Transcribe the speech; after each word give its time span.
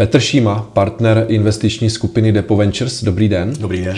Petr 0.00 0.20
Šíma, 0.20 0.70
partner 0.72 1.24
investiční 1.28 1.90
skupiny 1.90 2.32
Depo 2.32 2.56
Ventures. 2.56 3.04
Dobrý 3.04 3.28
den. 3.28 3.52
Dobrý 3.58 3.84
den. 3.84 3.96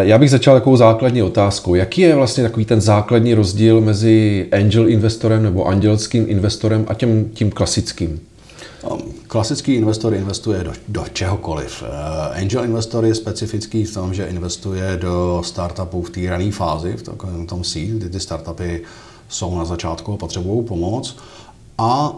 Já 0.00 0.18
bych 0.18 0.30
začal 0.30 0.54
takovou 0.54 0.76
základní 0.76 1.22
otázkou. 1.22 1.74
Jaký 1.74 2.00
je 2.00 2.14
vlastně 2.14 2.42
takový 2.42 2.64
ten 2.64 2.80
základní 2.80 3.34
rozdíl 3.34 3.80
mezi 3.80 4.46
angel 4.52 4.88
investorem 4.88 5.42
nebo 5.42 5.64
andělským 5.64 6.24
investorem 6.28 6.84
a 6.88 6.94
tím, 6.94 7.30
tím 7.34 7.50
klasickým? 7.50 8.20
No, 8.84 8.98
klasický 9.26 9.74
investor 9.74 10.14
investuje 10.14 10.64
do, 10.64 10.72
do 10.88 11.04
čehokoliv. 11.12 11.82
Eh, 11.86 12.40
angel 12.40 12.64
investor 12.64 13.04
je 13.04 13.14
specifický 13.14 13.84
v 13.84 13.94
tom, 13.94 14.14
že 14.14 14.26
investuje 14.26 14.98
do 15.00 15.42
startupů 15.44 16.02
v 16.02 16.10
té 16.10 16.30
rané 16.30 16.50
fázi, 16.50 16.92
v 16.92 17.02
tom, 17.02 17.46
tom 17.46 17.64
seed, 17.64 17.88
kdy 17.88 18.08
ty 18.08 18.20
startupy 18.20 18.82
jsou 19.28 19.58
na 19.58 19.64
začátku 19.64 20.12
a 20.12 20.16
potřebují 20.16 20.64
pomoc 20.64 21.16
a 21.78 22.12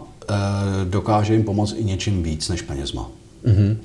dokáže 0.83 1.33
jim 1.33 1.43
pomoct 1.43 1.75
i 1.77 1.83
něčím 1.83 2.23
víc 2.23 2.49
než 2.49 2.61
penězma. 2.61 3.11
Mm-hmm. 3.45 3.77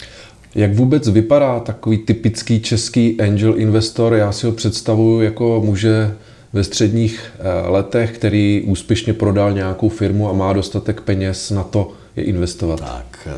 Jak 0.54 0.74
vůbec 0.74 1.08
vypadá 1.08 1.60
takový 1.60 1.98
typický 1.98 2.60
český 2.60 3.20
angel 3.20 3.54
investor? 3.58 4.14
Já 4.14 4.32
si 4.32 4.46
ho 4.46 4.52
představuju 4.52 5.20
jako 5.20 5.62
muže 5.64 6.14
ve 6.52 6.64
středních 6.64 7.32
eh, 7.38 7.68
letech, 7.68 8.12
který 8.12 8.62
úspěšně 8.66 9.12
prodal 9.12 9.52
nějakou 9.52 9.88
firmu 9.88 10.28
a 10.28 10.32
má 10.32 10.52
dostatek 10.52 11.00
peněz 11.00 11.50
na 11.50 11.62
to 11.62 11.92
je 12.16 12.24
investovat. 12.24 12.80
Tak, 12.80 13.28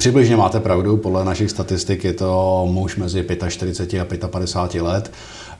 přibližně 0.00 0.36
máte 0.36 0.60
pravdu, 0.60 0.96
podle 0.96 1.24
našich 1.24 1.50
statistik 1.50 2.04
je 2.04 2.12
to 2.12 2.68
muž 2.70 2.96
mezi 2.96 3.26
45 3.48 4.24
a 4.24 4.28
55 4.28 4.82
let. 4.82 5.12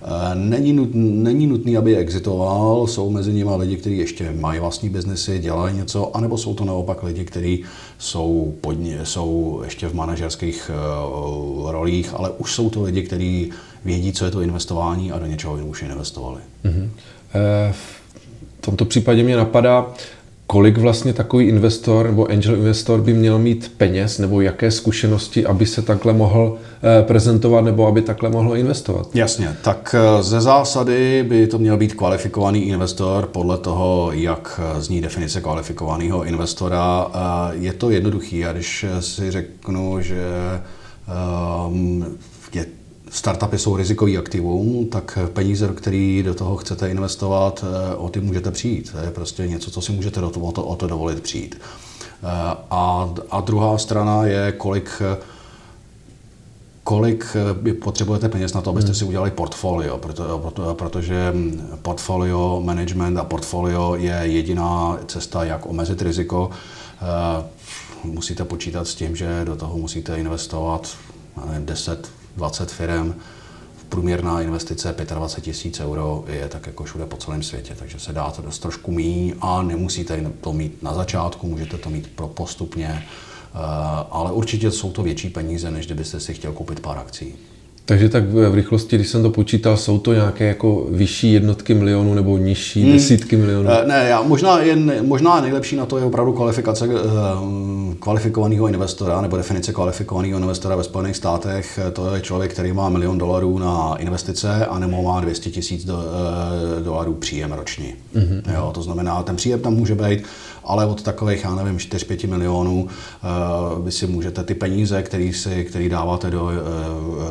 Eh, 0.03 0.35
není, 0.35 0.73
nut, 0.73 0.89
není 0.95 1.47
nutný, 1.47 1.77
aby 1.77 1.97
exitoval, 1.97 2.87
jsou 2.87 3.11
mezi 3.11 3.33
nimi 3.33 3.51
lidi, 3.57 3.77
kteří 3.77 3.99
ještě 3.99 4.33
mají 4.33 4.61
vlastní 4.61 4.89
biznesy, 4.89 5.39
dělají 5.39 5.77
něco, 5.77 6.17
anebo 6.17 6.39
jsou 6.39 6.55
to 6.55 6.65
naopak 6.65 7.03
lidi, 7.03 7.25
kteří 7.25 7.65
jsou, 7.99 8.55
jsou 9.03 9.61
ještě 9.65 9.89
v 9.89 9.95
manažerských 9.95 10.71
uh, 10.71 11.71
rolích, 11.71 12.15
ale 12.15 12.31
už 12.31 12.55
jsou 12.55 12.71
to 12.71 12.83
lidi, 12.83 13.03
kteří 13.03 13.51
vědí, 13.85 14.13
co 14.13 14.25
je 14.25 14.31
to 14.31 14.41
investování 14.41 15.13
a 15.13 15.19
do 15.19 15.27
něčeho 15.27 15.55
už 15.55 15.83
investovali. 15.83 16.41
Mm-hmm. 16.65 16.89
v 18.61 18.61
tomto 18.61 18.85
případě 18.85 19.23
mě 19.23 19.37
napadá, 19.37 19.87
kolik 20.51 20.79
vlastně 20.79 21.13
takový 21.13 21.47
investor 21.47 22.07
nebo 22.07 22.31
angel 22.31 22.55
investor 22.55 23.01
by 23.01 23.15
měl 23.15 23.39
mít 23.39 23.73
peněz 23.77 24.19
nebo 24.19 24.41
jaké 24.41 24.71
zkušenosti, 24.71 25.47
aby 25.47 25.67
se 25.67 25.83
takhle 25.83 26.13
mohl 26.13 26.59
eh, 26.83 27.03
prezentovat 27.03 27.61
nebo 27.61 27.87
aby 27.87 28.03
takhle 28.03 28.31
mohl 28.31 28.57
investovat? 28.57 29.09
Jasně, 29.15 29.57
tak 29.63 29.95
eh, 29.99 30.23
ze 30.23 30.41
zásady 30.41 31.25
by 31.29 31.47
to 31.47 31.59
měl 31.59 31.77
být 31.77 31.95
kvalifikovaný 31.95 32.63
investor 32.63 33.27
podle 33.27 33.59
toho, 33.59 34.11
jak 34.13 34.61
eh, 34.77 34.83
zní 34.83 35.01
definice 35.01 35.41
kvalifikovaného 35.41 36.25
investora. 36.25 37.11
Je 37.53 37.73
to 37.73 37.91
jednoduchý 37.91 38.45
a 38.45 38.53
když 38.53 38.87
si 39.01 39.31
řeknu, 39.31 40.01
že 40.01 40.25
je 42.55 42.67
startupy 43.11 43.59
jsou 43.59 43.77
rizikový 43.77 44.19
aktivum, 44.19 44.87
tak 44.87 45.19
peníze, 45.33 45.69
který 45.69 46.23
do 46.23 46.35
toho 46.35 46.57
chcete 46.57 46.91
investovat, 46.91 47.65
eh, 47.65 47.95
o 47.95 48.09
ty 48.09 48.21
můžete 48.21 48.51
přijít. 48.51 48.93
To 48.93 48.99
je 48.99 49.11
prostě 49.11 49.47
něco, 49.47 49.71
co 49.71 49.81
si 49.81 49.93
můžete 49.93 50.21
do 50.21 50.31
toho, 50.31 50.47
o, 50.47 50.53
to, 50.53 50.65
o 50.65 50.77
to 50.77 50.87
dovolit 50.87 51.21
přijít. 51.21 51.61
Eh, 51.61 52.27
a, 52.71 53.15
a 53.31 53.41
druhá 53.41 53.79
strana 53.79 54.25
je, 54.25 54.53
kolik 54.53 55.03
kolik 56.85 57.37
potřebujete 57.83 58.29
peněz 58.29 58.53
na 58.53 58.61
to, 58.61 58.71
abyste 58.71 58.91
hmm. 58.91 58.95
si 58.95 59.05
udělali 59.05 59.31
portfolio, 59.31 59.99
proto, 59.99 60.39
proto, 60.39 60.75
protože 60.75 61.33
portfolio 61.83 62.61
management 62.65 63.19
a 63.19 63.25
portfolio 63.25 63.95
je 63.95 64.21
jediná 64.23 64.99
cesta, 65.07 65.45
jak 65.45 65.67
omezit 65.67 66.03
riziko. 66.03 66.51
Eh, 67.03 67.45
musíte 68.05 68.45
počítat 68.45 68.89
s 68.89 68.95
tím, 68.95 69.17
že 69.17 69.45
do 69.45 69.57
toho 69.57 69.79
musíte 69.79 70.19
investovat 70.19 70.97
10, 71.59 72.11
20 72.37 72.71
firm, 72.71 73.15
průměrná 73.89 74.41
investice 74.41 74.95
25 75.15 75.45
tisíc 75.45 75.81
euro 75.81 76.25
je 76.29 76.49
tak 76.49 76.67
jako 76.67 76.85
všude 76.85 77.07
po 77.07 77.17
celém 77.17 77.43
světě, 77.43 77.75
takže 77.79 78.01
se 78.01 78.13
dá 78.13 78.31
to 78.31 78.43
dost 78.43 78.59
trošku 78.59 78.91
míň 78.93 79.35
a 79.41 79.63
nemusíte 79.63 80.33
to 80.41 80.53
mít 80.53 80.83
na 80.83 80.95
začátku, 80.95 81.47
můžete 81.47 81.79
to 81.79 81.91
mít 81.91 82.11
pro 82.17 82.29
postupně, 82.29 83.03
eh, 83.05 83.59
ale 84.11 84.33
určitě 84.33 84.71
jsou 84.71 84.93
to 84.93 85.03
větší 85.03 85.31
peníze, 85.31 85.71
než 85.71 85.87
kdybyste 85.87 86.21
si 86.21 86.35
chtěl 86.35 86.53
koupit 86.53 86.81
pár 86.81 86.99
akcí. 86.99 87.35
Takže 87.91 88.09
tak 88.09 88.25
v 88.25 88.55
rychlosti, 88.55 88.97
když 88.97 89.09
jsem 89.09 89.23
to 89.23 89.31
počítal, 89.31 89.77
jsou 89.77 89.99
to 89.99 90.13
nějaké 90.13 90.45
jako 90.45 90.87
vyšší 90.91 91.33
jednotky 91.33 91.75
milionů 91.75 92.15
nebo 92.15 92.39
nižší 92.39 92.83
hmm. 92.83 92.93
desítky 92.93 93.37
milionů? 93.37 93.71
Eh, 93.71 93.87
ne, 93.87 94.07
já, 94.09 94.23
možná, 94.23 94.61
jen, 94.61 94.95
možná 95.03 95.41
nejlepší 95.41 95.77
na 95.77 95.87
to 95.87 95.99
je 95.99 96.05
opravdu 96.05 96.33
kvalifikace 96.33 96.85
eh, 96.85 97.97
kvalifikovaného 97.99 98.69
investora 98.69 99.21
nebo 99.21 99.37
definice 99.37 99.73
kvalifikovaného 99.73 100.39
investora 100.39 100.77
ve 100.77 100.85
Spojených 100.85 101.17
státech. 101.17 101.79
To 101.93 102.15
je 102.15 102.21
člověk, 102.21 102.53
který 102.53 102.73
má 102.73 102.89
milion 102.89 103.19
dolarů 103.19 103.59
na 103.59 103.97
investice 103.99 104.67
a 104.67 104.79
nebo 104.79 105.03
má 105.03 105.21
200 105.21 105.51
tisíc 105.51 105.85
do, 105.85 105.99
eh, 106.79 106.83
dolarů 106.83 107.15
příjem 107.15 107.53
roční. 107.53 107.95
Mm-hmm. 108.15 108.55
Jo, 108.55 108.71
to 108.75 108.83
znamená, 108.83 109.23
ten 109.23 109.37
příjem 109.37 109.61
tam 109.61 109.75
může 109.75 109.95
být 109.95 110.23
ale 110.65 110.87
od 110.87 111.03
takových, 111.03 111.45
já 111.45 111.55
nevím, 111.55 111.79
4-5 111.79 112.29
milionů 112.29 112.89
vy 113.85 113.93
si 113.93 114.07
můžete 114.07 114.45
ty 114.45 114.55
peníze, 114.55 115.03
který, 115.03 115.33
si, 115.33 115.65
který 115.65 115.89
dáváte 115.89 116.31
do, 116.31 116.51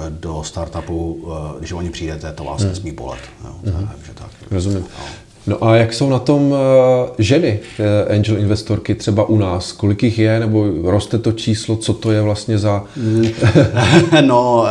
do 0.09 0.43
startupu, 0.49 1.13
uh, 1.13 1.59
když 1.59 1.71
oni 1.71 1.89
přijdete, 1.89 2.31
to 2.31 2.43
vás 2.43 2.61
hmm. 2.61 2.69
nesmí 2.69 2.91
bolet. 2.91 3.19
Jo, 3.43 3.51
hmm. 3.65 3.89
takže 3.95 4.13
tak. 4.13 4.29
Rozumím. 4.51 4.83
No. 4.99 5.05
No 5.47 5.63
a 5.63 5.75
jak 5.75 5.93
jsou 5.93 6.09
na 6.09 6.19
tom 6.19 6.55
ženy, 7.17 7.59
angel 8.15 8.37
investorky, 8.37 8.95
třeba 8.95 9.29
u 9.29 9.37
nás? 9.37 9.71
Kolik 9.71 10.03
jich 10.03 10.19
je, 10.19 10.39
nebo 10.39 10.67
roste 10.83 11.17
to 11.17 11.31
číslo, 11.31 11.75
co 11.75 11.93
to 11.93 12.11
je 12.11 12.21
vlastně 12.21 12.57
za... 12.57 12.83
no, 14.21 14.65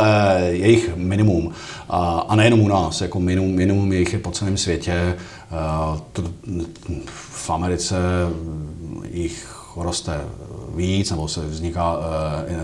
je 0.49 0.71
jich 0.71 0.95
minimum. 0.95 1.51
A 1.89 2.35
nejenom 2.35 2.59
u 2.59 2.67
nás, 2.67 3.01
jako 3.01 3.19
minimum, 3.19 3.55
minimum 3.55 3.93
jich 3.93 4.13
je 4.13 4.19
po 4.19 4.31
celém 4.31 4.57
světě. 4.57 5.15
V 7.09 7.49
Americe 7.49 7.95
jich 9.11 9.59
roste 9.75 10.17
víc, 10.79 11.11
nebo 11.11 11.27
se 11.27 11.45
vzniká 11.45 11.97
uh, 11.97 12.03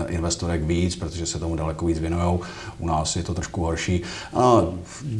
investorek 0.08 0.62
víc, 0.62 0.96
protože 0.96 1.26
se 1.26 1.38
tomu 1.38 1.56
daleko 1.56 1.86
víc 1.86 1.98
věnují. 1.98 2.38
U 2.78 2.86
nás 2.86 3.16
je 3.16 3.22
to 3.22 3.34
trošku 3.34 3.62
horší. 3.62 4.02
A 4.34 4.62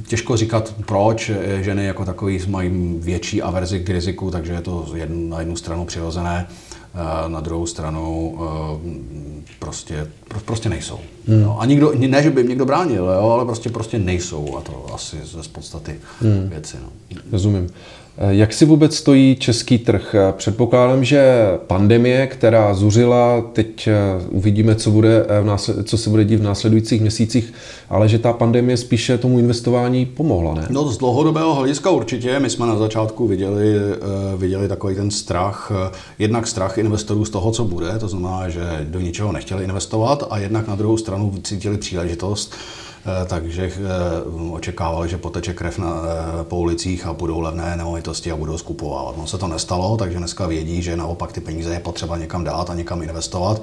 těžko 0.08 0.36
říkat, 0.36 0.74
proč 0.86 1.30
ženy 1.60 1.86
jako 1.86 2.04
takový 2.04 2.40
mají 2.48 2.70
větší 2.98 3.42
averzi 3.42 3.80
k 3.80 3.90
riziku, 3.90 4.30
takže 4.30 4.52
je 4.52 4.60
to 4.60 4.86
na 5.08 5.40
jednu 5.40 5.56
stranu 5.56 5.84
přirozené, 5.84 6.46
uh, 6.94 7.30
na 7.32 7.40
druhou 7.40 7.66
stranu 7.66 8.28
uh, 8.28 8.44
prostě, 9.58 10.08
prostě 10.44 10.68
nejsou. 10.68 10.98
Hmm. 11.28 11.42
No, 11.42 11.60
a 11.60 11.66
nikdo, 11.66 11.92
ne, 12.08 12.22
že 12.22 12.30
by 12.30 12.40
jim 12.40 12.48
někdo 12.48 12.64
bránil, 12.64 13.04
jo, 13.04 13.30
ale 13.30 13.44
prostě, 13.44 13.70
prostě 13.70 13.98
nejsou 13.98 14.56
a 14.56 14.60
to 14.60 14.86
asi 14.94 15.16
ze 15.24 15.48
podstaty 15.48 16.00
hmm. 16.20 16.48
věci. 16.48 16.76
No. 16.82 16.88
Rozumím. 17.32 17.68
Jak 18.18 18.52
si 18.52 18.64
vůbec 18.64 18.96
stojí 18.96 19.36
český 19.36 19.78
trh? 19.78 20.14
Předpokládám, 20.36 21.04
že 21.04 21.44
pandemie, 21.66 22.26
která 22.26 22.74
zuřila, 22.74 23.44
teď 23.52 23.86
eh, 23.88 23.94
uvidíme, 24.30 24.74
co, 24.74 24.90
bude 24.90 25.26
eh, 25.28 25.82
co 25.84 25.98
se 25.98 26.10
bude 26.10 26.24
dít 26.24 26.36
v 26.36 26.42
následujících 26.42 27.00
měsících, 27.00 27.52
ale 27.90 28.08
že 28.08 28.18
ta 28.18 28.32
pandemie 28.32 28.76
spíše 28.76 29.18
tomu 29.18 29.38
investování 29.38 30.06
pomohla, 30.06 30.54
ne? 30.54 30.66
No 30.70 30.88
z 30.88 30.98
dlouhodobého 30.98 31.54
hlediska 31.54 31.90
určitě. 31.90 32.40
My 32.40 32.50
jsme 32.50 32.66
na 32.66 32.76
začátku 32.76 33.26
viděli, 33.26 33.76
eh, 33.76 34.36
viděli 34.36 34.68
takový 34.68 34.94
ten 34.94 35.10
strach, 35.10 35.72
jednak 36.18 36.46
strach 36.46 36.78
investorů 36.78 37.24
z 37.24 37.30
toho, 37.30 37.50
co 37.50 37.64
bude, 37.64 37.98
to 37.98 38.08
znamená, 38.08 38.48
že 38.48 38.62
do 38.82 39.00
ničeho 39.00 39.32
nechtěli 39.32 39.64
investovat 39.64 40.24
a 40.30 40.38
jednak 40.38 40.68
na 40.68 40.74
druhou 40.74 40.96
stranu 40.96 41.34
cítili 41.42 41.78
příležitost, 41.78 42.54
Eh, 43.06 43.26
takže 43.26 43.62
eh, 43.62 44.50
očekával, 44.50 45.06
že 45.06 45.18
poteče 45.18 45.54
krev 45.54 45.78
na, 45.78 46.02
eh, 46.40 46.44
po 46.44 46.56
ulicích 46.56 47.06
a 47.06 47.12
budou 47.12 47.40
levné 47.40 47.76
nemovitosti 47.76 48.05
a 48.32 48.36
budou 48.36 48.58
skupovávat. 48.58 49.16
No 49.16 49.26
se 49.26 49.38
to 49.38 49.48
nestalo, 49.48 49.96
takže 49.96 50.18
dneska 50.18 50.46
vědí, 50.46 50.82
že 50.82 50.96
naopak 50.96 51.32
ty 51.32 51.40
peníze 51.40 51.72
je 51.72 51.80
potřeba 51.80 52.18
někam 52.18 52.44
dát 52.44 52.70
a 52.70 52.74
někam 52.74 53.02
investovat. 53.02 53.62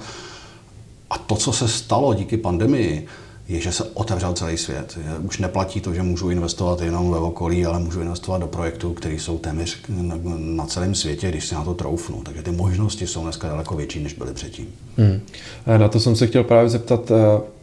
A 1.10 1.18
to, 1.18 1.36
co 1.36 1.54
se 1.54 1.68
stalo 1.68 2.14
díky 2.14 2.38
pandemii, 2.38 3.08
je, 3.48 3.62
že 3.62 3.72
se 3.72 3.84
otevřel 3.84 4.34
celý 4.34 4.58
svět. 4.58 4.98
Už 5.24 5.38
neplatí 5.38 5.82
to, 5.82 5.94
že 5.94 6.04
můžu 6.04 6.30
investovat 6.30 6.82
jenom 6.82 7.12
ve 7.12 7.18
okolí, 7.18 7.66
ale 7.66 7.80
můžu 7.80 8.02
investovat 8.02 8.38
do 8.38 8.48
projektů, 8.48 8.94
které 8.94 9.16
jsou 9.16 9.38
téměř 9.38 9.78
na 10.38 10.66
celém 10.66 10.96
světě, 10.96 11.30
když 11.30 11.46
si 11.46 11.56
na 11.56 11.64
to 11.64 11.74
troufnu. 11.74 12.22
Takže 12.24 12.42
ty 12.42 12.52
možnosti 12.52 13.08
jsou 13.08 13.24
dneska 13.24 13.48
daleko 13.48 13.76
větší, 13.76 14.04
než 14.04 14.14
byly 14.14 14.34
předtím. 14.34 14.68
Hmm. 14.98 15.20
Na 15.78 15.88
to 15.88 16.00
jsem 16.00 16.16
se 16.16 16.28
chtěl 16.28 16.44
právě 16.44 16.70
zeptat, 16.70 17.12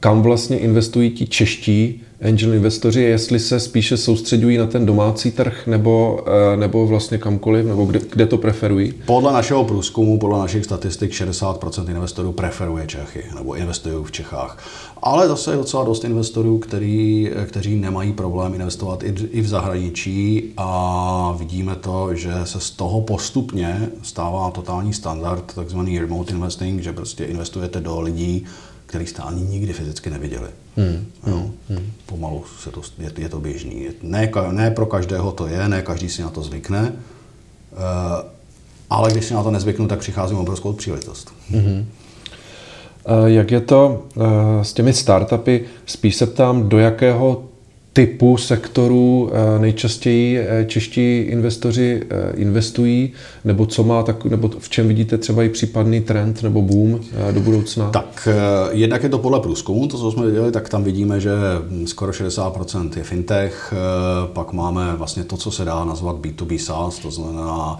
kam 0.00 0.22
vlastně 0.22 0.58
investují 0.58 1.10
ti 1.10 1.26
čeští 1.26 2.02
angel 2.22 2.54
investoři, 2.54 3.00
jestli 3.00 3.38
se 3.38 3.60
spíše 3.60 3.96
soustředují 3.96 4.56
na 4.56 4.66
ten 4.66 4.86
domácí 4.86 5.30
trh 5.30 5.66
nebo, 5.66 6.24
eh, 6.26 6.56
nebo 6.56 6.86
vlastně 6.86 7.18
kamkoliv, 7.18 7.66
nebo 7.66 7.84
kde, 7.84 8.00
kde 8.10 8.26
to 8.26 8.38
preferují? 8.38 8.92
Podle 9.06 9.32
našeho 9.32 9.64
průzkumu, 9.64 10.18
podle 10.18 10.38
našich 10.38 10.64
statistik 10.64 11.12
60% 11.12 11.88
investorů 11.88 12.32
preferuje 12.32 12.86
Čechy 12.86 13.24
nebo 13.34 13.54
investují 13.54 14.04
v 14.04 14.12
Čechách. 14.12 14.58
Ale 15.02 15.28
zase 15.28 15.50
je 15.50 15.56
docela 15.56 15.84
dost 15.84 16.04
investorů, 16.04 16.58
který, 16.58 17.30
kteří 17.46 17.76
nemají 17.76 18.12
problém 18.12 18.54
investovat 18.54 19.02
i, 19.02 19.14
i 19.30 19.40
v 19.40 19.48
zahraničí 19.48 20.52
a 20.56 21.36
vidíme 21.38 21.76
to, 21.76 22.14
že 22.14 22.32
se 22.44 22.60
z 22.60 22.70
toho 22.70 23.00
postupně 23.00 23.88
stává 24.02 24.50
totální 24.50 24.92
standard, 24.92 25.52
takzvaný 25.54 25.98
remote 25.98 26.32
investing, 26.32 26.82
že 26.82 26.92
prostě 26.92 27.24
investujete 27.24 27.80
do 27.80 28.00
lidí, 28.00 28.46
který 28.90 29.06
jste 29.06 29.22
ani 29.22 29.42
nikdy 29.42 29.72
fyzicky 29.72 30.10
neviděli. 30.10 30.48
Hmm. 30.76 31.06
No, 31.26 31.50
hmm. 31.68 31.92
Pomalu 32.06 32.44
se 32.60 32.70
to, 32.70 32.82
je, 32.98 33.12
je 33.18 33.28
to 33.28 33.40
běžný. 33.40 33.88
Ne, 34.02 34.30
ne 34.50 34.70
pro 34.70 34.86
každého 34.86 35.32
to 35.32 35.46
je, 35.46 35.68
ne 35.68 35.82
každý 35.82 36.08
si 36.08 36.22
na 36.22 36.30
to 36.30 36.42
zvykne, 36.42 36.92
uh, 37.72 37.78
ale 38.90 39.12
když 39.12 39.24
si 39.24 39.34
na 39.34 39.42
to 39.42 39.50
nezvyknu, 39.50 39.88
tak 39.88 39.98
přichází 39.98 40.34
obrovskou 40.34 40.72
příležitost. 40.72 41.32
Hmm. 41.50 41.86
Jak 43.26 43.50
je 43.50 43.60
to 43.60 44.04
eh, 44.16 44.64
s 44.64 44.72
těmi 44.72 44.92
startupy? 44.92 45.64
Spíš 45.86 46.16
se 46.16 46.26
ptám, 46.26 46.68
do 46.68 46.78
jakého 46.78 47.44
typu 48.00 48.36
sektorů 48.36 49.30
eh, 49.32 49.58
nejčastěji 49.58 50.38
eh, 50.38 50.64
čeští 50.64 51.18
investoři 51.18 52.02
eh, 52.10 52.32
investují, 52.36 53.12
nebo 53.44 53.66
co 53.66 53.84
má 53.84 54.02
tak, 54.02 54.24
nebo 54.24 54.50
v 54.58 54.68
čem 54.68 54.88
vidíte 54.88 55.18
třeba 55.18 55.42
i 55.42 55.48
případný 55.48 56.00
trend 56.00 56.42
nebo 56.42 56.62
boom 56.62 57.00
do 57.32 57.40
budoucna? 57.40 57.90
Tak 57.90 58.28
jednak 58.70 59.02
je 59.02 59.08
to 59.08 59.18
podle 59.18 59.40
průzkumu, 59.40 59.88
to, 59.88 59.98
co 59.98 60.12
jsme 60.12 60.26
viděli, 60.26 60.52
tak 60.52 60.68
tam 60.68 60.84
vidíme, 60.84 61.20
že 61.20 61.30
skoro 61.84 62.12
60% 62.12 62.90
je 62.96 63.02
fintech, 63.02 63.74
pak 64.32 64.52
máme 64.52 64.96
vlastně 64.96 65.24
to, 65.24 65.36
co 65.36 65.50
se 65.50 65.64
dá 65.64 65.84
nazvat 65.84 66.16
B2B 66.16 66.58
SaaS, 66.58 66.98
to 66.98 67.10
znamená 67.10 67.78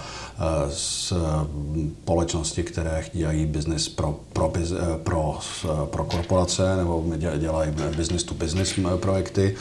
společnosti, 0.71 2.63
které 2.63 3.05
dělají 3.13 3.47
business 3.47 3.89
pro, 3.89 4.21
pro, 4.33 4.53
pro, 5.03 5.39
pro 5.87 6.05
korporace 6.05 6.77
nebo 6.77 7.05
dělají 7.37 7.71
business 7.97 8.25
to 8.25 8.35
business 8.35 8.81
projekty. 8.97 9.57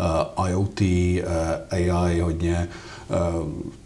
Eh, 0.00 0.48
IoT, 0.50 0.80
eh, 0.80 1.24
AI 1.70 2.20
hodně. 2.20 2.68
Eh, 3.10 3.16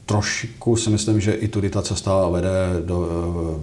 trošku 0.07 0.77
si 0.77 0.91
myslím, 0.91 1.21
že 1.21 1.33
i 1.33 1.49
tudy 1.49 1.71
ta 1.71 1.83
cesta 1.83 2.29
vede 2.29 2.51
do, 2.85 3.09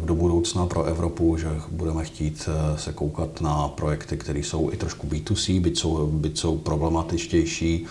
do 0.05 0.15
budoucna 0.15 0.65
pro 0.65 0.83
Evropu, 0.83 1.37
že 1.37 1.47
budeme 1.71 2.05
chtít 2.05 2.49
se 2.75 2.93
koukat 2.93 3.41
na 3.41 3.67
projekty, 3.67 4.17
které 4.17 4.39
jsou 4.39 4.71
i 4.71 4.77
trošku 4.77 5.07
B2C, 5.07 5.59
byť 5.59 5.79
jsou, 5.79 6.07
byť 6.07 6.39
jsou 6.39 6.57
problematičtější, 6.57 7.85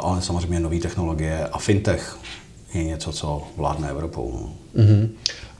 ale 0.00 0.22
samozřejmě 0.22 0.60
nové 0.60 0.78
technologie 0.78 1.48
a 1.52 1.58
fintech 1.58 2.18
je 2.76 2.84
něco, 2.84 3.12
co 3.12 3.42
vládne 3.56 3.90
Evropou. 3.90 4.48
Mm-hmm. 4.76 5.08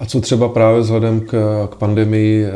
A 0.01 0.07
co 0.07 0.21
třeba 0.21 0.49
právě 0.49 0.81
vzhledem 0.81 1.21
k, 1.21 1.67
k 1.71 1.75
pandemii, 1.75 2.45
eh, 2.45 2.51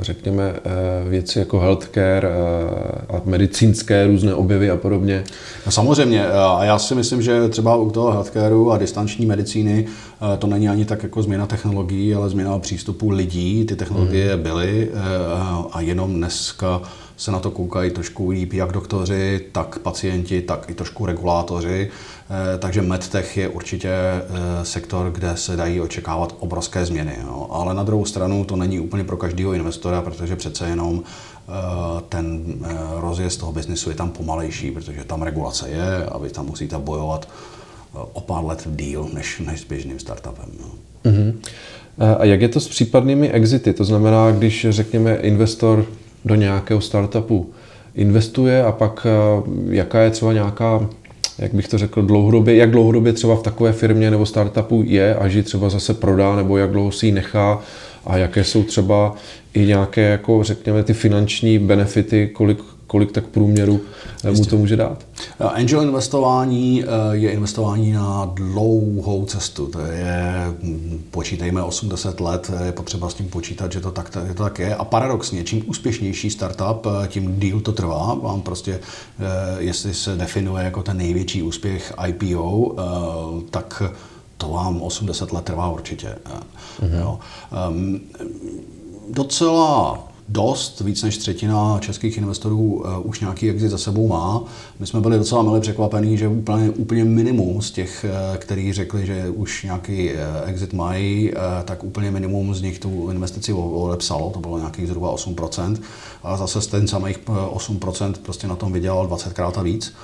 řekněme, 0.00 0.54
eh, 0.54 1.08
věci 1.08 1.38
jako 1.38 1.58
healthcare 1.58 2.28
eh, 2.28 3.16
a 3.16 3.20
medicínské 3.24 4.06
různé 4.06 4.34
objevy 4.34 4.70
a 4.70 4.76
podobně? 4.76 5.24
No 5.66 5.72
samozřejmě. 5.72 6.26
A 6.26 6.64
já 6.64 6.78
si 6.78 6.94
myslím, 6.94 7.22
že 7.22 7.48
třeba 7.48 7.76
u 7.76 7.90
toho 7.90 8.10
healthcareu 8.10 8.70
a 8.70 8.78
distanční 8.78 9.26
medicíny 9.26 9.86
to 10.38 10.46
není 10.46 10.68
ani 10.68 10.84
tak 10.84 11.02
jako 11.02 11.22
změna 11.22 11.46
technologií, 11.46 12.14
ale 12.14 12.30
změna 12.30 12.58
přístupu 12.58 13.10
lidí. 13.10 13.64
Ty 13.64 13.76
technologie 13.76 14.36
mm. 14.36 14.42
byly 14.42 14.90
a 15.72 15.80
jenom 15.80 16.14
dneska 16.14 16.82
se 17.20 17.30
na 17.30 17.40
to 17.40 17.50
koukají 17.50 17.90
trošku 17.90 18.30
líp 18.30 18.52
jak 18.52 18.72
doktoři, 18.72 19.40
tak 19.52 19.78
pacienti, 19.78 20.42
tak 20.42 20.70
i 20.70 20.74
trošku 20.74 21.06
regulátoři. 21.06 21.90
Eh, 22.30 22.58
takže 22.58 22.82
medtech 22.82 23.36
je 23.36 23.48
určitě 23.48 23.88
eh, 23.90 24.64
sektor, 24.64 25.10
kde 25.10 25.36
se 25.36 25.56
dají 25.56 25.80
očekávat 25.80 26.34
obrovské 26.38 26.86
změny. 26.86 27.16
Ale 27.50 27.74
na 27.74 27.82
druhou 27.82 28.04
stranu 28.04 28.44
to 28.44 28.56
není 28.56 28.80
úplně 28.80 29.04
pro 29.04 29.16
každého 29.16 29.52
investora, 29.52 30.02
protože 30.02 30.36
přece 30.36 30.68
jenom 30.68 31.02
eh, 31.02 31.52
ten 32.08 32.44
rozjezd 32.96 33.40
toho 33.40 33.52
biznisu 33.52 33.90
je 33.90 33.96
tam 33.96 34.10
pomalejší, 34.10 34.70
protože 34.70 35.04
tam 35.04 35.22
regulace 35.22 35.68
je 35.68 36.06
a 36.06 36.18
vy 36.18 36.30
tam 36.30 36.46
musíte 36.46 36.78
bojovat 36.78 37.28
o 38.12 38.20
pár 38.20 38.44
let 38.44 38.68
díl 38.70 39.08
než, 39.12 39.42
než 39.46 39.60
s 39.60 39.64
běžným 39.64 39.98
startupem. 39.98 40.48
No. 40.60 40.70
Uh-huh. 41.10 41.34
A 42.18 42.24
jak 42.24 42.40
je 42.40 42.48
to 42.48 42.60
s 42.60 42.68
případnými 42.68 43.30
exity? 43.30 43.72
To 43.72 43.84
znamená, 43.84 44.30
když 44.30 44.66
řekněme 44.70 45.14
investor 45.16 45.86
do 46.24 46.34
nějakého 46.34 46.80
startupu 46.80 47.50
investuje 47.94 48.64
a 48.64 48.72
pak 48.72 49.06
jaká 49.70 50.00
je 50.00 50.10
třeba 50.10 50.32
nějaká 50.32 50.88
jak 51.40 51.54
bych 51.54 51.68
to 51.68 51.78
řekl, 51.78 52.02
dlouhodobě, 52.02 52.56
jak 52.56 52.70
dlouhodobě 52.70 53.12
třeba 53.12 53.36
v 53.36 53.42
takové 53.42 53.72
firmě 53.72 54.10
nebo 54.10 54.26
startupu 54.26 54.82
je, 54.86 55.14
až 55.14 55.34
ji 55.34 55.42
třeba 55.42 55.68
zase 55.68 55.94
prodá, 55.94 56.36
nebo 56.36 56.56
jak 56.56 56.70
dlouho 56.70 56.92
si 56.92 57.06
ji 57.06 57.12
nechá 57.12 57.60
a 58.06 58.16
jaké 58.16 58.44
jsou 58.44 58.62
třeba 58.62 59.14
i 59.54 59.66
nějaké, 59.66 60.00
jako 60.00 60.42
řekněme, 60.44 60.82
ty 60.82 60.94
finanční 60.94 61.58
benefity, 61.58 62.30
kolik, 62.32 62.58
kolik 62.90 63.12
tak 63.12 63.26
průměru 63.26 63.80
Jistě. 64.14 64.30
mu 64.30 64.44
to 64.44 64.56
může 64.56 64.76
dát. 64.76 65.06
Angel 65.40 65.82
investování 65.82 66.84
eh, 66.84 66.86
je 67.12 67.30
investování 67.30 67.92
na 67.92 68.32
dlouhou 68.34 69.26
cestu. 69.26 69.66
To 69.66 69.80
je, 69.80 70.46
hm, 70.62 71.02
počítejme 71.10 71.62
80 71.62 72.20
let, 72.20 72.50
je 72.64 72.72
potřeba 72.72 73.10
s 73.10 73.14
tím 73.14 73.28
počítat, 73.28 73.72
že 73.72 73.80
to 73.80 73.90
tak, 73.90 74.16
že 74.28 74.34
to 74.34 74.42
tak 74.42 74.58
je. 74.58 74.74
A 74.74 74.84
paradoxně, 74.84 75.44
čím 75.44 75.62
úspěšnější 75.66 76.30
startup, 76.30 76.86
eh, 76.86 77.08
tím 77.08 77.40
díl 77.40 77.60
to 77.60 77.72
trvá. 77.72 78.14
Vám 78.14 78.40
prostě, 78.40 78.80
eh, 79.20 79.56
jestli 79.58 79.94
se 79.94 80.16
definuje 80.16 80.64
jako 80.64 80.82
ten 80.82 80.96
největší 80.96 81.42
úspěch 81.42 81.92
IPO, 82.06 82.74
tak 83.50 83.82
to 84.36 84.48
vám 84.48 84.82
80 84.82 85.32
let 85.32 85.44
trvá 85.44 85.70
určitě. 85.70 86.08
Mm-hmm. 86.80 87.00
Jo. 87.00 87.18
Um, 87.70 88.00
docela 89.10 90.09
dost, 90.30 90.80
víc 90.80 91.02
než 91.02 91.18
třetina 91.18 91.78
českých 91.80 92.18
investorů 92.18 92.58
uh, 92.58 92.82
už 93.02 93.20
nějaký 93.20 93.50
exit 93.50 93.68
za 93.68 93.78
sebou 93.78 94.08
má. 94.08 94.42
My 94.78 94.86
jsme 94.86 95.00
byli 95.00 95.18
docela 95.18 95.42
milé 95.42 95.60
překvapení, 95.60 96.18
že 96.18 96.28
úplně, 96.28 96.70
úplně 96.70 97.04
minimum 97.04 97.62
z 97.62 97.70
těch, 97.70 98.06
uh, 98.08 98.36
kteří 98.36 98.72
řekli, 98.72 99.06
že 99.06 99.28
už 99.28 99.62
nějaký 99.62 100.10
uh, 100.10 100.18
exit 100.44 100.72
mají, 100.72 101.32
tak 101.64 101.84
úplně 101.84 102.10
minimum 102.10 102.54
z 102.54 102.62
nich 102.62 102.78
tu 102.78 103.10
investici 103.10 103.52
odepsalo, 103.52 104.30
to 104.30 104.40
bylo 104.40 104.58
nějakých 104.58 104.86
zhruba 104.86 105.14
8%, 105.14 105.76
a 106.22 106.36
zase 106.36 106.70
ten 106.70 106.88
samých 106.88 107.18
8% 107.26 108.14
prostě 108.22 108.46
na 108.46 108.56
tom 108.56 108.72
vydělal 108.72 109.08
20krát 109.08 109.52
a 109.56 109.62
víc. 109.62 109.94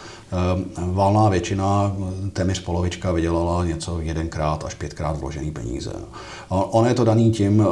Valná 0.92 1.28
většina, 1.28 1.96
téměř 2.32 2.60
polovička, 2.60 3.12
vydělala 3.12 3.64
něco 3.64 4.00
jedenkrát 4.00 4.64
až 4.64 4.74
pětkrát 4.74 5.20
vložený 5.20 5.50
peníze. 5.50 5.92
Ono 6.48 6.88
je 6.88 6.94
to 6.94 7.04
daný 7.04 7.30
tím, 7.30 7.66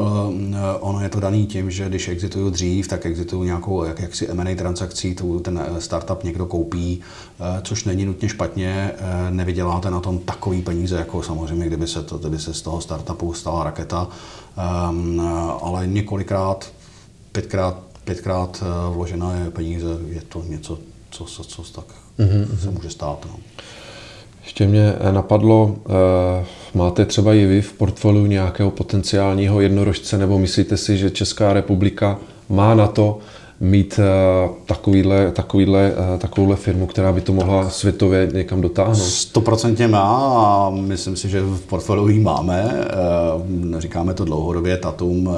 ono 0.80 1.00
je 1.00 1.08
to 1.08 1.20
daný 1.20 1.46
tím, 1.46 1.70
že 1.70 1.88
když 1.88 2.08
exituju 2.44 2.50
dřív, 2.50 2.88
tak 2.88 3.06
exituju 3.06 3.44
nějakou 3.44 3.84
jak, 3.84 4.00
jaksi 4.00 4.28
M&A 4.28 4.56
transakcí, 4.56 5.14
tu, 5.14 5.40
ten 5.40 5.58
eh, 5.58 5.80
startup 5.80 6.24
někdo 6.24 6.46
koupí, 6.46 7.00
eh, 7.40 7.60
což 7.62 7.84
není 7.84 8.04
nutně 8.04 8.28
špatně, 8.28 8.92
eh, 8.98 9.30
nevyděláte 9.30 9.90
na 9.90 10.00
tom 10.00 10.18
takový 10.18 10.62
peníze, 10.62 10.96
jako 10.96 11.22
samozřejmě, 11.22 11.66
kdyby 11.66 11.86
se, 11.86 12.02
to, 12.02 12.18
kdyby 12.18 12.38
se 12.38 12.54
z 12.54 12.62
toho 12.62 12.80
startupu 12.80 13.32
stala 13.32 13.64
raketa, 13.64 14.08
um, 14.90 15.20
ale 15.62 15.86
několikrát, 15.86 16.72
pětkrát, 17.32 17.78
pětkrát 18.04 18.62
vložené 18.92 19.50
peníze 19.50 19.86
je 20.08 20.22
to 20.28 20.42
něco, 20.48 20.78
co, 21.10 21.24
co, 21.24 21.44
co 21.44 21.62
tak 21.62 21.84
mm-hmm. 22.18 22.58
se 22.62 22.70
může 22.70 22.90
stát. 22.90 23.26
No. 23.26 23.36
Ještě 24.44 24.66
mě 24.66 24.94
napadlo, 25.10 25.76
máte 26.74 27.04
třeba 27.04 27.34
i 27.34 27.46
vy 27.46 27.62
v 27.62 27.72
portfoliu 27.72 28.26
nějakého 28.26 28.70
potenciálního 28.70 29.60
jednorožce, 29.60 30.18
nebo 30.18 30.38
myslíte 30.38 30.76
si, 30.76 30.96
že 30.96 31.10
Česká 31.10 31.52
republika 31.52 32.18
má 32.48 32.74
na 32.74 32.86
to 32.86 33.18
mít 33.60 34.00
eh, 34.02 34.48
takovýhle, 34.66 35.32
takovýhle, 35.32 35.92
takovouhle 36.18 36.56
firmu, 36.56 36.86
která 36.86 37.12
by 37.12 37.20
to 37.20 37.32
mohla 37.32 37.70
světově 37.70 38.28
někam 38.32 38.60
dotáhnout? 38.60 38.96
Stoprocentně 38.96 39.88
má 39.88 40.36
a 40.36 40.70
myslím 40.70 41.16
si, 41.16 41.28
že 41.28 41.40
v 41.40 41.60
portfoliu 41.60 42.08
ji 42.08 42.20
máme. 42.20 42.86
Říkáme 43.78 44.14
to 44.14 44.24
dlouhodobě, 44.24 44.76
Tatum, 44.76 45.36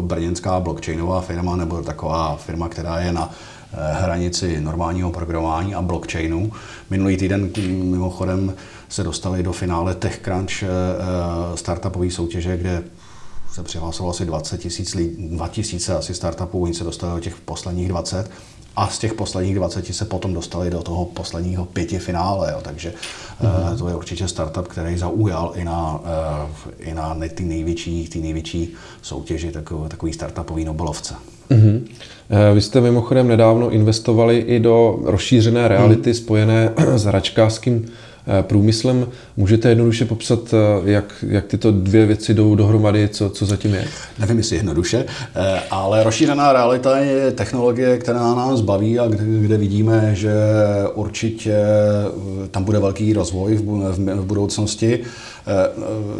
brněnská 0.00 0.60
blockchainová 0.60 1.20
firma 1.20 1.56
nebo 1.56 1.82
taková 1.82 2.36
firma, 2.36 2.68
která 2.68 3.00
je 3.00 3.12
na 3.12 3.30
Eh, 3.72 4.02
hranici 4.02 4.60
normálního 4.60 5.10
programování 5.10 5.74
a 5.74 5.82
blockchainu. 5.82 6.52
Minulý 6.90 7.16
týden 7.16 7.50
mimochodem 7.82 8.54
se 8.88 9.04
dostali 9.04 9.42
do 9.42 9.52
finále 9.52 9.94
TechCrunch 9.94 10.62
eh, 10.62 10.66
eh, 10.66 11.56
startupové 11.56 12.10
soutěže, 12.10 12.56
kde 12.56 12.82
se 13.52 13.62
přihlásilo 13.62 14.10
asi 14.10 14.24
20 14.24 14.60
tisíc, 14.60 14.96
2 15.18 15.48
tisíce 15.48 15.96
asi 15.96 16.14
startupů, 16.14 16.62
oni 16.62 16.74
se 16.74 16.84
dostali 16.84 17.14
do 17.14 17.20
těch 17.20 17.36
posledních 17.36 17.88
20 17.88 18.30
a 18.76 18.88
z 18.88 18.98
těch 18.98 19.14
posledních 19.14 19.54
20 19.54 19.94
se 19.94 20.04
potom 20.04 20.34
dostali 20.34 20.70
do 20.70 20.82
toho 20.82 21.04
posledního 21.04 21.64
pěti 21.64 21.98
finále, 21.98 22.52
jo. 22.52 22.58
takže 22.62 22.92
mm-hmm. 23.42 23.78
to 23.78 23.88
je 23.88 23.94
určitě 23.94 24.28
startup, 24.28 24.68
který 24.68 24.98
zaujal 24.98 25.52
i 25.54 25.64
na, 25.64 26.00
i 26.78 26.94
na 26.94 27.16
ty 27.34 27.44
největší, 27.44 28.08
ty 28.08 28.20
největší 28.20 28.74
soutěži, 29.02 29.52
takový, 29.52 29.88
takový 29.88 30.12
startupový 30.12 30.64
Nobelovce. 30.64 31.14
Mm-hmm. 31.50 31.80
Vy 32.54 32.60
jste 32.60 32.80
mimochodem 32.80 33.28
nedávno 33.28 33.70
investovali 33.70 34.38
i 34.38 34.60
do 34.60 34.98
rozšířené 35.04 35.68
reality 35.68 36.10
mm. 36.10 36.14
spojené 36.14 36.72
s 36.96 37.04
hračkářským 37.04 37.86
Eh, 37.86 38.07
průmyslem. 38.42 39.06
Můžete 39.36 39.68
jednoduše 39.68 40.04
popsat, 40.04 40.54
eh, 40.54 40.90
jak, 40.90 41.24
jak 41.28 41.46
tyto 41.46 41.72
dvě 41.72 42.06
věci 42.06 42.34
jdou 42.34 42.54
dohromady, 42.54 43.08
co, 43.08 43.30
co 43.30 43.46
zatím 43.46 43.74
je? 43.74 43.84
Nevím, 44.18 44.38
jestli 44.38 44.56
jednoduše, 44.56 45.04
eh, 45.36 45.60
ale 45.70 46.04
rozšířená 46.04 46.52
realita 46.52 46.98
je 46.98 47.32
technologie, 47.32 47.98
která 47.98 48.34
nás 48.34 48.60
baví 48.60 48.98
a 48.98 49.08
kde, 49.08 49.24
kde 49.24 49.56
vidíme, 49.56 50.10
že 50.14 50.32
určitě 50.94 51.56
tam 52.50 52.64
bude 52.64 52.78
velký 52.78 53.12
rozvoj 53.12 53.54
v, 53.54 53.62
v, 53.62 54.14
v 54.14 54.24
budoucnosti. 54.24 55.00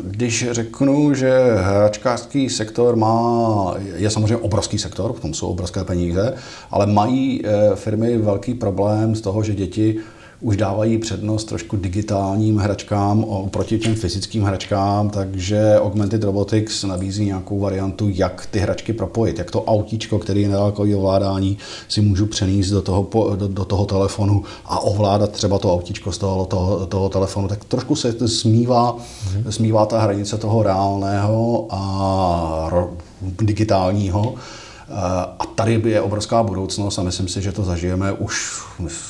Když 0.05 0.49
řeknu, 0.51 1.15
že 1.15 1.41
hračkářský 1.57 2.49
sektor 2.49 2.97
má, 2.97 3.75
je 3.97 4.11
samozřejmě 4.11 4.37
obrovský 4.37 4.79
sektor, 4.79 5.13
v 5.13 5.21
tom 5.21 5.35
jsou 5.35 5.49
obrovské 5.49 5.85
peníze, 5.85 6.35
ale 6.71 6.87
mají 6.87 7.43
firmy 7.75 8.19
velký 8.19 8.55
problém 8.55 9.15
z 9.15 9.21
toho, 9.21 9.43
že 9.43 9.55
děti 9.55 9.99
už 10.41 10.57
dávají 10.57 10.99
přednost 10.99 11.45
trošku 11.45 11.77
digitálním 11.77 12.57
hračkám 12.57 13.25
oproti 13.25 13.79
těm 13.79 13.95
fyzickým 13.95 14.43
hračkám, 14.43 15.11
takže 15.11 15.81
Augmented 15.81 16.25
Robotics 16.25 16.85
nabízí 16.85 17.25
nějakou 17.25 17.61
variantu, 17.61 18.09
jak 18.13 18.47
ty 18.47 18.59
hračky 18.59 18.93
propojit, 18.93 19.39
jak 19.39 19.51
to 19.51 19.65
autíčko, 19.65 20.19
který 20.19 20.43
je 20.43 20.49
nedalekový 20.49 20.95
ovládání, 20.95 21.59
si 21.89 22.01
můžu 22.01 22.27
přenést 22.27 22.71
do 22.71 22.83
toho, 22.83 23.09
do, 23.37 23.49
do 23.49 23.65
toho 23.65 23.87
telefonu 23.87 24.45
a 24.65 24.81
ovládat 24.81 25.31
třeba 25.31 25.59
to 25.59 25.75
autíčko 25.75 26.13
z 26.13 26.19
toho, 26.19 26.45
toho, 26.45 26.87
toho 26.87 27.09
telefonu. 27.09 27.49
Tak 27.49 27.65
trošku 27.65 27.97
se 27.97 28.29
smívá, 28.29 28.97
mm-hmm. 28.97 29.49
smívá 29.49 29.87
ta 29.87 30.01
hranice 30.01 30.39
toho 30.39 30.63
reálného 30.63 31.67
a 31.71 32.71
digitálního. 33.23 34.35
A 35.39 35.47
tady 35.55 35.83
je 35.85 36.01
obrovská 36.01 36.43
budoucnost 36.43 36.99
a 36.99 37.03
myslím 37.03 37.29
si, 37.29 37.43
že 37.43 37.53
to 37.53 37.65
zažijeme 37.65 38.13
už 38.13 38.63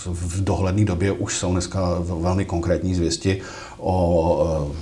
v 0.07 0.45
dohledné 0.45 0.85
době. 0.85 1.13
Už 1.13 1.39
jsou 1.39 1.53
dneska 1.53 1.99
velmi 2.01 2.45
konkrétní 2.45 2.95
zvěsti 2.95 3.41
o 3.79 4.73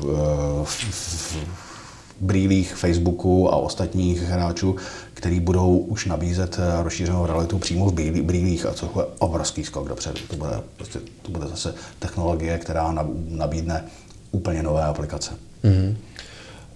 brýlích 2.21 2.75
Facebooku 2.75 3.53
a 3.53 3.57
ostatních 3.57 4.23
hráčů, 4.23 4.77
který 5.15 5.41
budou 5.41 5.77
už 5.79 6.07
nabízet 6.07 6.59
rozšířenou 6.83 7.27
realitu 7.27 7.59
přímo 7.59 7.87
v 7.87 7.93
brýlích 8.23 8.67
a 8.67 8.73
co 8.73 8.87
je 8.87 9.05
obrovský 9.19 9.65
skok 9.65 9.89
dopředu. 9.89 10.21
To 10.31 10.37
bude, 10.37 10.51
prostě, 10.77 11.01
to 11.23 11.31
bude 11.31 11.47
zase 11.47 11.75
technologie, 11.99 12.59
která 12.59 12.95
nabídne 13.29 13.85
úplně 14.31 14.63
nové 14.63 14.85
aplikace. 14.85 15.31
Mm-hmm. 15.65 15.97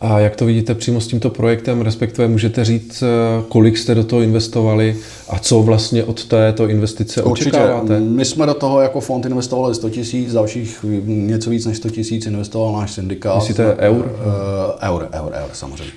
A 0.00 0.19
jak 0.21 0.37
to 0.37 0.47
vidíte 0.47 0.75
přímo 0.75 1.00
s 1.00 1.07
tímto 1.07 1.30
projektem, 1.30 1.80
respektive 1.80 2.28
můžete 2.28 2.64
říct, 2.64 3.02
eh, 3.02 3.07
kolik 3.49 3.78
jste 3.78 3.95
do 3.95 4.04
toho 4.04 4.23
investovali 4.23 4.97
a 5.28 5.38
co 5.38 5.62
vlastně 5.62 6.04
od 6.04 6.25
této 6.25 6.69
investice 6.69 7.23
Určitě. 7.23 7.50
očekáváte? 7.50 8.00
My 8.00 8.25
jsme 8.25 8.47
do 8.47 8.54
toho 8.54 8.80
jako 8.80 9.00
fond 9.00 9.26
investovali 9.26 9.75
100 9.75 9.90
tisíc, 9.90 10.33
dalších 10.33 10.85
něco 11.04 11.50
víc 11.50 11.66
než 11.66 11.76
100 11.76 11.90
tisíc 11.90 12.26
investoval 12.26 12.73
náš 12.73 12.92
syndikát. 12.92 13.35
Myslíte 13.35 13.76
eur? 13.76 13.97
Uh, 13.97 14.88
eur, 14.88 15.09
eur, 15.12 15.33
eur, 15.33 15.50
samozřejmě. 15.52 15.92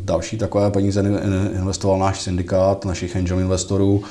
Další 0.00 0.38
takové 0.38 0.70
peníze 0.70 1.04
investoval 1.60 1.98
náš 1.98 2.20
syndikát, 2.20 2.84
našich 2.84 3.16
angel 3.16 3.40
investorů. 3.40 4.02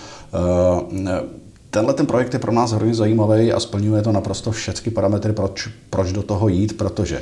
Tenhle 1.69 1.93
ten 1.93 2.05
projekt 2.05 2.33
je 2.33 2.39
pro 2.39 2.51
nás 2.51 2.71
hrozně 2.71 2.95
zajímavý 2.95 3.53
a 3.53 3.59
splňuje 3.59 4.01
to 4.01 4.11
naprosto 4.11 4.51
všechny 4.51 4.91
parametry, 4.91 5.33
proč, 5.33 5.69
proč 5.89 6.11
do 6.11 6.23
toho 6.23 6.47
jít, 6.47 6.77
protože 6.77 7.21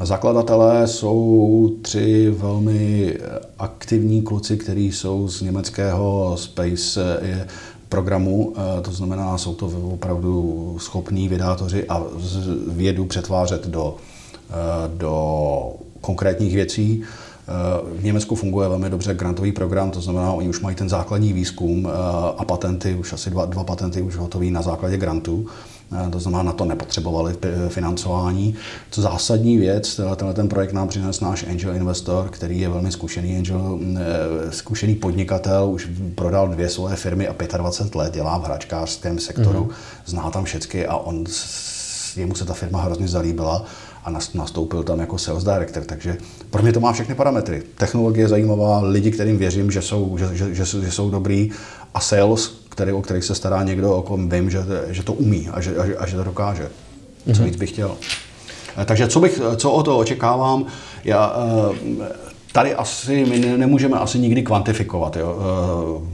Zakladatelé 0.00 0.86
jsou 0.86 1.70
tři 1.82 2.30
velmi 2.30 3.14
aktivní 3.58 4.22
kluci, 4.22 4.56
kteří 4.56 4.92
jsou 4.92 5.28
z 5.28 5.42
německého 5.42 6.36
Space 6.36 7.18
eh, 7.22 7.46
programu, 7.88 8.54
eh, 8.56 8.82
to 8.82 8.92
znamená, 8.92 9.38
jsou 9.38 9.54
to 9.54 9.66
opravdu 9.66 10.76
schopní 10.80 11.28
vydátoři 11.28 11.84
a 11.88 12.02
vědu 12.68 13.04
přetvářet 13.04 13.66
do, 13.66 13.96
eh, 14.50 14.54
do 14.96 15.72
konkrétních 16.00 16.54
věcí. 16.54 17.02
V 17.98 18.04
Německu 18.04 18.34
funguje 18.34 18.68
velmi 18.68 18.90
dobře 18.90 19.14
grantový 19.14 19.52
program, 19.52 19.90
to 19.90 20.00
znamená, 20.00 20.32
oni 20.32 20.48
už 20.48 20.60
mají 20.60 20.76
ten 20.76 20.88
základní 20.88 21.32
výzkum 21.32 21.88
a 22.38 22.44
patenty, 22.44 22.94
už 22.94 23.12
asi 23.12 23.30
dva, 23.30 23.44
dva 23.44 23.64
patenty 23.64 24.02
už 24.02 24.16
hotový 24.16 24.50
na 24.50 24.62
základě 24.62 24.96
grantů. 24.96 25.46
Eh, 25.92 26.10
to 26.10 26.20
znamená, 26.20 26.42
na 26.42 26.52
to 26.52 26.64
nepotřebovali 26.64 27.36
financování. 27.68 28.54
Co 28.90 29.02
zásadní 29.02 29.56
věc, 29.56 30.00
tenhle 30.16 30.34
ten 30.34 30.48
projekt 30.48 30.72
nám 30.72 30.88
přinesl 30.88 31.24
náš 31.24 31.46
angel 31.46 31.74
investor, 31.74 32.28
který 32.28 32.60
je 32.60 32.68
velmi 32.68 32.92
zkušený 32.92 33.36
angel, 33.36 33.78
eh, 33.96 34.52
zkušený 34.52 34.94
podnikatel, 34.94 35.68
už 35.70 35.88
prodal 36.14 36.48
dvě 36.48 36.68
svoje 36.68 36.96
firmy 36.96 37.28
a 37.28 37.34
25 37.56 37.94
let 37.94 38.14
dělá 38.14 38.38
v 38.38 38.44
hračkářském 38.44 39.18
sektoru, 39.18 39.64
mm-hmm. 39.64 40.02
zná 40.06 40.30
tam 40.30 40.44
všechny 40.44 40.86
a 40.86 40.96
on 40.96 41.24
jemu 42.16 42.34
se 42.34 42.44
ta 42.44 42.54
firma 42.54 42.82
hrozně 42.82 43.08
zalíbila 43.08 43.64
a 44.04 44.10
nastoupil 44.34 44.82
tam 44.82 45.00
jako 45.00 45.18
sales 45.18 45.44
director. 45.44 45.84
Takže 45.84 46.16
pro 46.50 46.62
mě 46.62 46.72
to 46.72 46.80
má 46.80 46.92
všechny 46.92 47.14
parametry. 47.14 47.62
Technologie 47.74 48.24
je 48.24 48.28
zajímavá, 48.28 48.80
lidi, 48.80 49.10
kterým 49.10 49.38
věřím, 49.38 49.70
že 49.70 49.82
jsou, 49.82 50.18
že, 50.18 50.36
že, 50.36 50.54
že, 50.54 50.64
že 50.64 50.92
jsou 50.92 51.10
dobrý 51.10 51.50
a 51.94 52.00
sales, 52.00 52.65
který, 52.76 52.92
o 52.92 53.02
kterých 53.02 53.24
se 53.24 53.34
stará 53.34 53.62
někdo, 53.62 53.96
o 53.96 54.02
kom 54.02 54.28
vím, 54.28 54.50
že, 54.50 54.58
že 54.88 55.02
to 55.02 55.12
umí 55.12 55.48
a 55.52 55.60
že, 55.60 55.76
a 55.76 55.86
že, 55.86 55.96
a 55.96 56.06
že 56.06 56.16
to 56.16 56.24
dokáže. 56.24 56.68
Co 57.26 57.32
mm-hmm. 57.32 57.44
víc 57.44 57.56
bych 57.56 57.70
chtěl. 57.70 57.96
Eh, 58.76 58.84
takže 58.84 59.08
co, 59.08 59.20
bych, 59.20 59.40
co 59.56 59.70
o 59.70 59.82
to 59.82 59.98
očekávám? 59.98 60.66
Já, 61.04 61.36
eh, 62.02 62.08
tady 62.52 62.74
asi 62.74 63.24
my 63.24 63.38
nemůžeme 63.56 63.98
asi 63.98 64.18
nikdy 64.18 64.42
kvantifikovat 64.42 65.16
jo, 65.16 65.38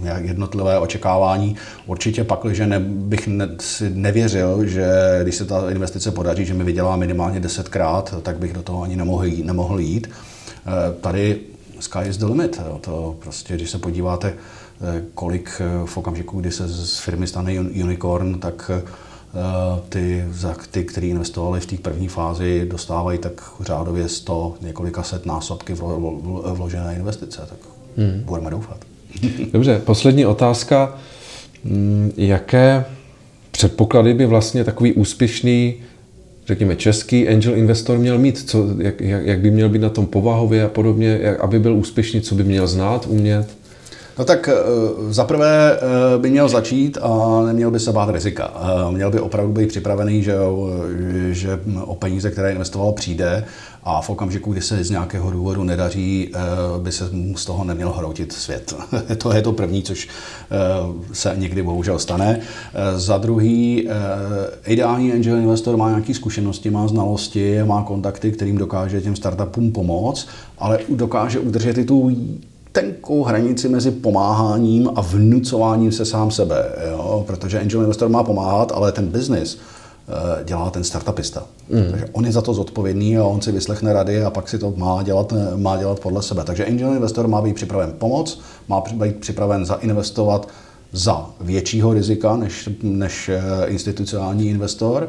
eh, 0.05 0.21
jednotlivé 0.21 0.79
očekávání. 0.79 1.57
Určitě 1.87 2.25
pak, 2.25 2.45
že 2.45 2.67
ne, 2.67 2.81
bych 2.81 3.29
ne, 3.29 3.49
si 3.61 3.91
nevěřil, 3.91 4.67
že 4.67 4.87
když 5.23 5.35
se 5.35 5.45
ta 5.45 5.71
investice 5.71 6.11
podaří, 6.11 6.45
že 6.45 6.55
mi 6.55 6.65
vydělá 6.65 6.97
minimálně 6.97 7.41
desetkrát, 7.41 8.15
tak 8.23 8.39
bych 8.39 8.53
do 8.53 8.63
toho 8.63 8.83
ani 8.83 8.97
nemohl 8.97 9.25
jít. 9.25 9.47
Nemohl 9.47 9.81
jít. 9.81 10.11
Tady 11.01 11.41
sky 11.81 11.99
is 12.09 12.17
the 12.17 12.27
limit. 12.27 12.61
Jo. 12.67 12.79
To 12.81 13.17
prostě, 13.19 13.55
když 13.55 13.71
se 13.71 13.79
podíváte, 13.79 14.35
Eh, 14.35 14.62
kolik 15.15 15.51
eh, 15.61 15.87
v 15.87 15.97
okamžiku, 15.97 16.41
kdy 16.41 16.51
se 16.51 16.69
z 16.69 16.99
firmy 16.99 17.27
stane 17.27 17.61
unicorn, 17.61 18.39
tak 18.39 18.71
eh, 18.75 18.83
ty, 19.89 20.25
ty 20.71 20.85
který 20.85 21.09
investovali 21.09 21.61
v 21.61 21.67
té 21.67 21.77
první 21.77 22.09
fázi, 22.09 22.67
dostávají 22.71 23.19
tak 23.19 23.43
řádově 23.61 24.09
100, 24.09 24.55
několika 24.61 25.03
set 25.03 25.27
násobky 25.27 25.75
vložené 26.53 26.95
investice. 26.97 27.43
Tak 27.49 27.59
hmm. 27.97 28.23
budeme 28.25 28.51
doufat. 28.51 28.77
Dobře, 29.53 29.83
poslední 29.85 30.27
otázka. 30.27 30.99
Mm, 31.65 32.13
jaké 32.17 32.85
předpoklady 33.51 34.15
by 34.15 34.27
vlastně 34.27 34.65
takový 34.65 34.93
úspěšný, 34.93 35.75
řekněme, 36.47 36.77
český 36.77 37.29
angel 37.29 37.55
investor 37.55 37.99
měl 37.99 38.19
mít? 38.19 38.51
Co, 38.51 38.67
jak, 38.79 39.01
jak 39.01 39.41
by 39.41 39.51
měl 39.51 39.69
být 39.69 39.83
na 39.83 39.89
tom 39.89 40.07
povahově 40.07 40.65
a 40.65 40.69
podobně, 40.69 41.19
jak, 41.23 41.41
aby 41.41 41.59
byl 41.59 41.77
úspěšný, 41.77 42.21
co 42.21 42.35
by 42.35 42.45
měl 42.45 42.67
znát, 42.67 43.07
umět? 43.11 43.62
No 44.19 44.25
tak 44.25 44.49
eh, 44.49 44.55
zaprvé 45.11 45.77
eh, 45.77 46.19
by 46.19 46.31
měl 46.31 46.49
začít 46.49 46.99
a 47.03 47.43
neměl 47.47 47.71
by 47.71 47.81
se 47.81 47.93
bát 47.93 48.09
rizika. 48.11 48.53
Eh, 48.55 48.93
měl 48.93 49.11
by 49.11 49.21
opravdu 49.21 49.53
být 49.53 49.69
připravený, 49.69 50.23
že, 50.23 50.35
že 51.31 51.61
o 51.85 51.95
peníze, 51.95 52.31
které 52.31 52.53
investoval, 52.53 52.93
přijde 52.93 53.45
a 53.85 54.01
v 54.01 54.11
okamžiku, 54.11 54.53
kdy 54.53 54.61
se 54.61 54.85
z 54.85 54.91
nějakého 54.91 55.31
důvodu 55.31 55.65
nedaří, 55.65 56.33
by 56.83 56.93
se 56.93 57.09
mu 57.13 57.37
z 57.37 57.45
toho 57.45 57.65
neměl 57.65 57.93
hroutit 57.93 58.33
svět. 58.33 58.75
to 59.19 59.33
je 59.33 59.43
to 59.43 59.53
první, 59.53 59.83
což 59.83 60.09
se 61.13 61.35
někdy 61.37 61.63
bohužel 61.63 61.99
stane. 61.99 62.41
Za 62.97 63.19
druhý, 63.19 63.89
ideální 64.67 65.13
angel 65.13 65.37
investor 65.37 65.77
má 65.77 65.89
nějaké 65.89 66.15
zkušenosti, 66.15 66.71
má 66.71 66.89
znalosti, 66.89 67.63
má 67.65 67.83
kontakty, 67.83 68.33
kterým 68.33 68.59
dokáže 68.59 69.01
těm 69.01 69.17
startupům 69.17 69.73
pomoct, 69.73 70.29
ale 70.59 70.79
dokáže 70.89 71.39
udržet 71.39 71.79
i 71.79 71.85
tu 71.85 72.11
tenkou 72.73 73.23
hranici 73.23 73.69
mezi 73.69 73.91
pomáháním 73.91 74.91
a 74.95 75.01
vnucováním 75.01 75.93
se 75.93 76.05
sám 76.05 76.31
sebe, 76.31 76.73
jo? 76.91 77.25
protože 77.27 77.61
angel 77.61 77.81
investor 77.81 78.09
má 78.09 78.23
pomáhat, 78.23 78.73
ale 78.75 78.93
ten 78.93 79.07
biznis 79.07 79.59
eh, 80.09 80.45
dělá 80.45 80.71
ten 80.71 80.85
startupista. 80.85 81.43
Mm. 81.69 81.91
Takže 81.91 82.09
on 82.13 82.27
je 82.27 82.33
za 82.33 82.43
to 82.43 82.55
zodpovědný 82.55 83.19
a 83.19 83.25
on 83.25 83.41
si 83.41 83.53
vyslechne 83.53 83.93
rady 83.93 84.25
a 84.25 84.31
pak 84.31 84.49
si 84.49 84.59
to 84.59 84.75
má 84.77 85.03
dělat, 85.03 85.33
má 85.57 85.77
dělat 85.77 86.01
podle 86.01 86.23
sebe. 86.23 86.45
Takže 86.45 86.67
angel 86.67 86.93
investor 86.93 87.29
má 87.29 87.43
být 87.43 87.55
připraven 87.55 87.93
pomoc, 87.99 88.41
má 88.69 88.83
být 88.93 89.17
připraven 89.17 89.67
zainvestovat 89.67 90.49
za 90.93 91.31
většího 91.41 91.93
rizika 91.93 92.37
než, 92.37 92.69
než 92.83 93.29
eh, 93.29 93.67
institucionální 93.67 94.49
investor 94.49 95.09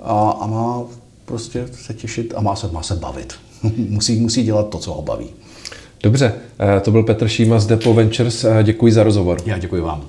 a, 0.00 0.30
a 0.30 0.46
má 0.46 0.82
prostě 1.24 1.68
se 1.72 1.94
těšit 1.94 2.34
a 2.36 2.40
má 2.40 2.56
se, 2.56 2.68
má 2.72 2.82
se 2.82 2.94
bavit. 2.94 3.34
musí, 3.88 4.20
musí 4.20 4.42
dělat 4.42 4.68
to, 4.68 4.78
co 4.78 4.92
ho 4.92 5.02
baví. 5.02 5.26
Dobře, 6.04 6.32
eh, 6.76 6.80
to 6.80 6.90
byl 6.90 7.02
Petr 7.02 7.28
Šíma 7.28 7.58
z 7.58 7.66
Depo 7.66 7.94
Ventures. 7.94 8.44
Eh, 8.44 8.62
děkuji 8.62 8.92
za 8.92 9.02
rozhovor. 9.02 9.38
Já 9.46 9.58
děkuji 9.58 9.82
vám. 9.82 10.04